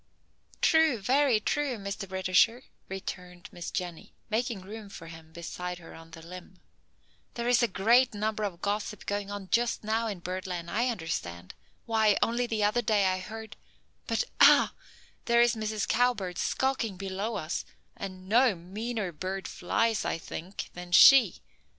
"True, 0.63 0.97
very 0.99 1.39
true, 1.39 1.77
Mr. 1.77 2.09
Britisher," 2.09 2.63
returned 2.89 3.49
Miss 3.51 3.69
Jenny, 3.69 4.15
making 4.31 4.61
room 4.61 4.89
for 4.89 5.05
him 5.05 5.31
beside 5.31 5.77
her 5.77 5.93
on 5.93 6.09
the 6.09 6.25
limb. 6.25 6.59
"There 7.35 7.47
is 7.47 7.61
a 7.61 7.67
great 7.67 8.15
amount 8.15 8.39
of 8.39 8.63
gossip 8.63 9.05
going 9.05 9.29
on 9.29 9.49
just 9.51 9.83
now 9.83 10.07
in 10.07 10.17
bird 10.17 10.47
land, 10.47 10.71
I 10.71 10.87
understand. 10.87 11.53
Why, 11.85 12.17
only 12.23 12.47
the 12.47 12.63
other 12.63 12.81
day 12.81 13.05
I 13.05 13.19
heard 13.19 13.55
but 14.07 14.23
ah 14.39 14.73
there 15.25 15.39
is 15.39 15.53
Mrs. 15.55 15.87
Cowbird 15.87 16.39
skulking 16.39 16.97
below 16.97 17.35
us, 17.35 17.63
and 17.95 18.27
no 18.27 18.55
meaner 18.55 19.11
bird 19.11 19.47
flies, 19.47 20.03
I 20.03 20.17
think, 20.17 20.71
than 20.73 20.91
she. 20.93 21.43